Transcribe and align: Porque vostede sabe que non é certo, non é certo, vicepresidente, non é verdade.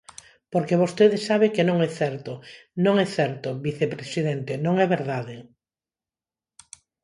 Porque 0.53 0.81
vostede 0.83 1.17
sabe 1.29 1.47
que 1.55 1.63
non 1.69 1.77
é 1.87 1.89
certo, 2.01 2.31
non 2.85 2.95
é 3.05 3.07
certo, 3.17 3.49
vicepresidente, 3.67 4.53
non 4.65 4.75
é 4.85 4.87
verdade. 4.95 5.35